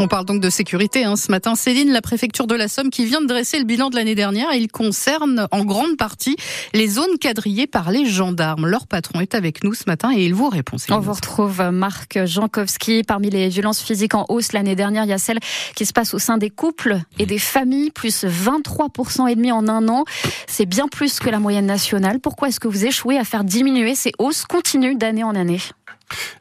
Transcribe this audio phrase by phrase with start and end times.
[0.00, 1.14] On parle donc de sécurité hein.
[1.16, 1.54] ce matin.
[1.54, 4.52] Céline, la préfecture de la Somme qui vient de dresser le bilan de l'année dernière.
[4.52, 6.36] Il concerne en grande partie
[6.72, 8.66] les zones quadrillées par les gendarmes.
[8.66, 10.76] Leur patron est avec nous ce matin et il vous répond.
[10.90, 13.04] On vous retrouve Marc Jankowski.
[13.04, 15.38] Parmi les violences physiques en hausse l'année dernière, il y a celle
[15.76, 19.68] qui se passe au sein des couples et des familles, plus 23% et demi en
[19.68, 20.04] un an.
[20.48, 22.18] C'est bien plus que la moyenne nationale.
[22.18, 25.60] Pourquoi est-ce que vous échouez à faire diminuer ces hausses continues d'année en année?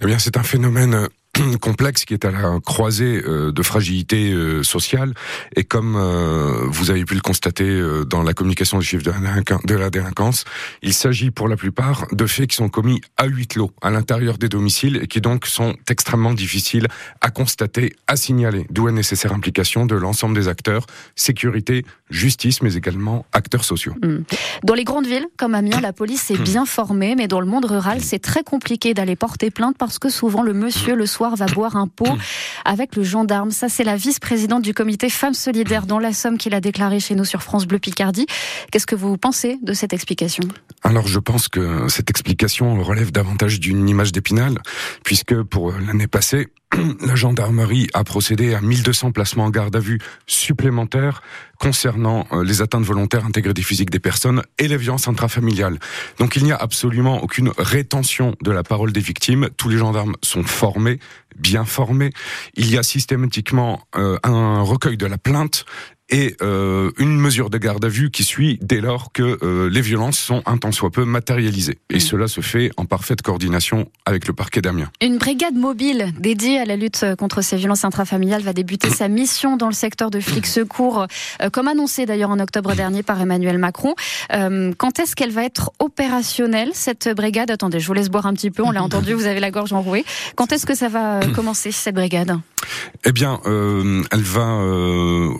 [0.00, 1.08] Eh bien, c'est un phénomène
[1.60, 5.14] complexe qui est à la croisée euh, de fragilité euh, sociale
[5.56, 9.90] et comme euh, vous avez pu le constater dans la communication des chiffres de la
[9.90, 10.44] délinquance,
[10.82, 14.38] il s'agit pour la plupart de faits qui sont commis à huis clos à l'intérieur
[14.38, 16.86] des domiciles et qui donc sont extrêmement difficiles
[17.20, 22.74] à constater, à signaler, d'où la nécessaire implication de l'ensemble des acteurs, sécurité, justice, mais
[22.74, 23.94] également acteurs sociaux.
[24.02, 24.22] Hmm.
[24.64, 27.64] Dans les grandes villes comme Amiens, la police est bien formée, mais dans le monde
[27.64, 31.46] rural, c'est très compliqué d'aller porter plainte parce que souvent le monsieur le soir va
[31.46, 32.16] boire un pot
[32.64, 33.50] avec le gendarme.
[33.50, 37.14] Ça, c'est la vice-présidente du comité Femmes Solidaires dans la Somme qui l'a déclaré chez
[37.14, 38.26] nous sur France Bleu Picardie.
[38.70, 40.44] Qu'est-ce que vous pensez de cette explication?
[40.82, 44.58] Alors, je pense que cette explication relève davantage d'une image d'épinal,
[45.04, 46.48] puisque pour l'année passée,
[47.06, 51.22] la gendarmerie a procédé à 1200 placements en garde à vue supplémentaires
[51.58, 55.78] concernant euh, les atteintes volontaires intégrées physiques des personnes et les violences intrafamiliales.
[56.18, 59.48] Donc il n'y a absolument aucune rétention de la parole des victimes.
[59.56, 60.98] Tous les gendarmes sont formés,
[61.36, 62.10] bien formés.
[62.54, 65.64] Il y a systématiquement euh, un recueil de la plainte
[66.12, 69.80] et euh, une mesure de garde à vue qui suit dès lors que euh, les
[69.80, 71.78] violences sont un tant soit peu matérialisées.
[71.88, 72.00] Et mm.
[72.00, 74.90] cela se fait en parfaite coordination avec le parquet d'Amiens.
[75.00, 79.56] Une brigade mobile dédiée à la lutte contre ces violences intrafamiliales va débuter sa mission
[79.56, 81.06] dans le secteur de flics secours,
[81.40, 83.94] euh, comme annoncé d'ailleurs en octobre dernier par Emmanuel Macron.
[84.30, 87.50] quand est-ce qu'elle va être opérationnelle, cette brigade?
[87.50, 89.72] Attendez, je vous laisse boire un petit peu, on l'a entendu, vous avez la gorge
[89.72, 90.04] enrouée.
[90.36, 92.38] Quand est-ce que ça va commencer, cette brigade?
[93.04, 94.60] Eh bien, elle va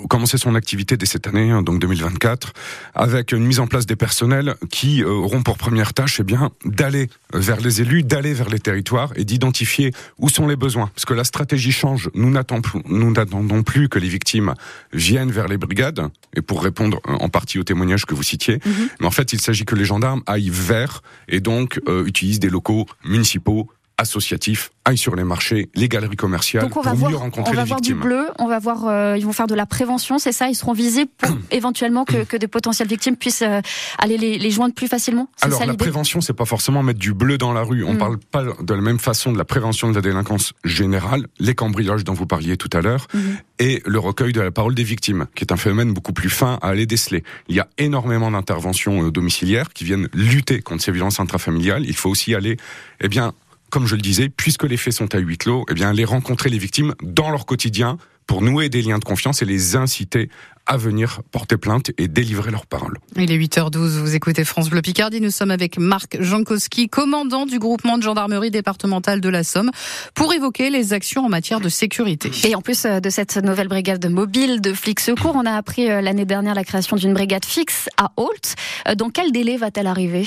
[0.08, 0.61] commencer son activité
[0.96, 2.52] dès cette année, hein, donc 2024,
[2.94, 6.50] avec une mise en place des personnels qui euh, auront pour première tâche eh bien
[6.64, 10.90] d'aller vers les élus, d'aller vers les territoires et d'identifier où sont les besoins.
[10.94, 12.10] Parce que la stratégie change.
[12.14, 14.54] Nous n'attendons plus que les victimes
[14.92, 18.60] viennent vers les brigades, et pour répondre euh, en partie au témoignage que vous citiez,
[18.64, 18.88] mhm.
[19.00, 22.50] mais en fait il s'agit que les gendarmes aillent vers et donc euh, utilisent des
[22.50, 23.68] locaux municipaux
[24.02, 27.56] associatifs aillent sur les marchés, les galeries commerciales Donc on va pour mieux rencontrer on
[27.56, 30.32] va voir du bleu, on va voir, euh, ils vont faire de la prévention, c'est
[30.32, 33.60] ça Ils seront visibles pour éventuellement que, que, des potentielles victimes puissent euh,
[33.98, 35.28] aller les, les, joindre plus facilement.
[35.40, 37.84] Alors la prévention, c'est pas forcément mettre du bleu dans la rue.
[37.84, 37.98] On mm.
[37.98, 42.04] parle pas de la même façon de la prévention de la délinquance générale, les cambriolages
[42.04, 43.20] dont vous parliez tout à l'heure, mm-hmm.
[43.60, 46.58] et le recueil de la parole des victimes, qui est un phénomène beaucoup plus fin
[46.60, 47.22] à aller déceler.
[47.48, 51.84] Il y a énormément d'interventions euh, domiciliaires qui viennent lutter contre ces violences intrafamiliales.
[51.86, 52.56] Il faut aussi aller,
[53.00, 53.32] eh bien,
[53.72, 56.50] comme je le disais, puisque les faits sont à huis clos, eh bien, aller rencontrer
[56.50, 57.96] les victimes dans leur quotidien
[58.26, 60.28] pour nouer des liens de confiance et les inciter
[60.66, 62.98] à venir porter plainte et délivrer leurs paroles.
[63.16, 65.20] Il est 8h12, vous écoutez France Bleu Picardie.
[65.20, 69.70] Nous sommes avec Marc Jankowski, commandant du groupement de gendarmerie départementale de la Somme,
[70.14, 72.30] pour évoquer les actions en matière de sécurité.
[72.44, 75.90] Et en plus euh, de cette nouvelle brigade mobile de flics secours, on a appris
[75.90, 78.54] euh, l'année dernière la création d'une brigade fixe à Holt.
[78.88, 80.26] Euh, dans quel délai va-t-elle arriver?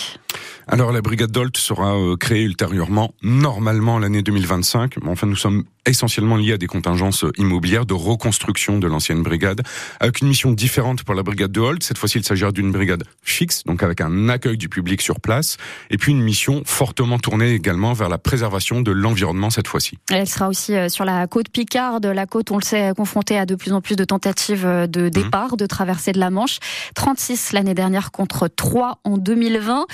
[0.68, 4.96] Alors la brigade d'Olt sera créée ultérieurement, normalement l'année 2025.
[5.04, 9.62] Mais enfin, nous sommes essentiellement liés à des contingences immobilières de reconstruction de l'ancienne brigade,
[10.00, 11.84] avec une mission différente pour la brigade de Holt.
[11.84, 15.58] Cette fois-ci, il s'agira d'une brigade fixe, donc avec un accueil du public sur place,
[15.90, 19.98] et puis une mission fortement tournée également vers la préservation de l'environnement cette fois-ci.
[20.12, 23.46] Elle sera aussi euh, sur la côte Picarde, la côte, on le sait, confrontée à
[23.46, 25.10] de plus en plus de tentatives euh, de mhm.
[25.10, 26.60] départ, de traversée de la Manche.
[26.96, 29.86] 36 l'année dernière contre 3 en 2020.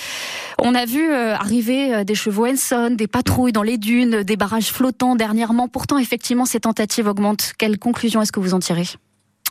[0.60, 4.72] On a vu euh, arriver des chevaux Enson, des patrouilles dans les dunes, des barrages
[4.72, 5.68] flottants dernièrement.
[5.68, 7.54] Pourtant, effectivement, ces tentatives augmentent.
[7.58, 8.88] Quelle conclusion est-ce que vous en tirez?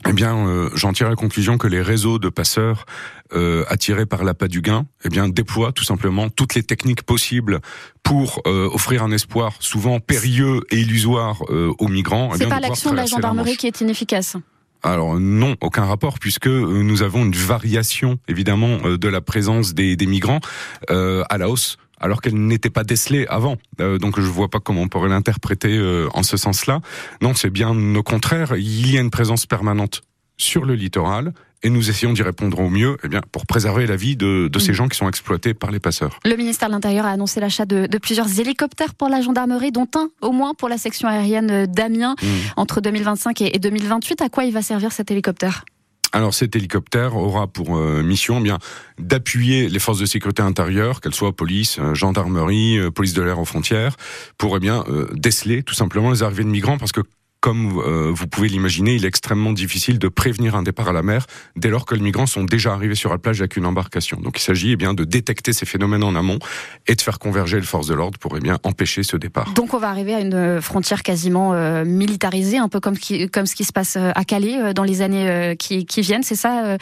[0.08, 2.86] Eh bien, euh, j'en tire la conclusion que les réseaux de passeurs
[3.32, 7.60] euh, attirés par l'appât du gain, eh bien, déploient tout simplement toutes les techniques possibles
[8.02, 12.30] pour euh, offrir un espoir souvent périlleux et illusoire euh, aux migrants.
[12.34, 14.36] Eh C'est pas l'action de la gendarmerie qui est inefficace.
[14.82, 20.06] Alors non, aucun rapport puisque nous avons une variation évidemment de la présence des, des
[20.06, 20.40] migrants
[20.88, 23.56] à la hausse alors qu'elle n'était pas décelée avant.
[23.80, 26.80] Euh, donc je vois pas comment on pourrait l'interpréter euh, en ce sens-là.
[27.22, 30.02] Non, c'est bien au contraire, il y a une présence permanente
[30.36, 31.32] sur le littoral
[31.62, 34.58] et nous essayons d'y répondre au mieux eh bien, pour préserver la vie de, de
[34.58, 34.74] ces mm.
[34.74, 36.18] gens qui sont exploités par les passeurs.
[36.24, 39.88] Le ministère de l'Intérieur a annoncé l'achat de, de, plusieurs hélicoptères pour la gendarmerie, dont
[39.96, 42.26] un au moins pour la section aérienne d'Amiens mm.
[42.56, 44.22] entre 2025 et 2028.
[44.22, 45.64] À quoi il va servir cet hélicoptère?
[46.12, 48.58] Alors cet hélicoptère aura pour euh, mission eh bien
[48.98, 53.38] d'appuyer les forces de sécurité intérieure, qu'elles soient police, euh, gendarmerie, euh, police de l'air
[53.38, 53.96] aux frontières,
[54.38, 57.00] pour eh bien déceler tout simplement les arrivées de migrants, parce que
[57.40, 61.02] comme euh, vous pouvez l'imaginer, il est extrêmement difficile de prévenir un départ à la
[61.02, 61.26] mer
[61.56, 64.18] dès lors que les migrants sont déjà arrivés sur la plage avec une embarcation.
[64.20, 66.38] Donc il s'agit eh bien de détecter ces phénomènes en amont
[66.86, 69.52] et de faire converger les forces de l'ordre pour eh bien empêcher ce départ.
[69.54, 72.96] Donc on va arriver à une frontière quasiment euh, militarisée, un peu comme,
[73.32, 76.22] comme ce qui se passe à Calais dans les années qui, qui viennent.
[76.22, 76.76] C'est ça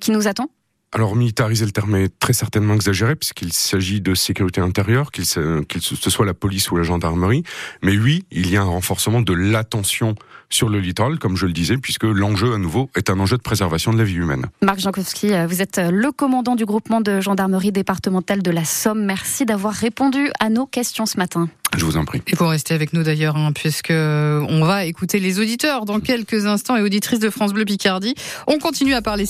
[0.00, 0.48] qui nous attend?
[0.92, 6.10] Alors militariser le terme est très certainement exagéré puisqu'il s'agit de sécurité intérieure, qu'il ce
[6.10, 7.42] soit la police ou la gendarmerie.
[7.82, 10.14] Mais oui, il y a un renforcement de l'attention
[10.50, 13.42] sur le littoral, comme je le disais, puisque l'enjeu à nouveau est un enjeu de
[13.42, 14.46] préservation de la vie humaine.
[14.62, 18.64] Marc Jankowski, euh, vous êtes euh, le commandant du groupement de gendarmerie départementale de la
[18.64, 19.04] Somme.
[19.04, 21.48] Merci d'avoir répondu à nos questions ce matin.
[21.76, 22.22] Je vous en prie.
[22.26, 26.46] Et pour rester avec nous d'ailleurs, hein, puisque on va écouter les auditeurs dans quelques
[26.46, 28.14] instants et auditrices de France Bleu Picardie.
[28.46, 29.26] On continue à parler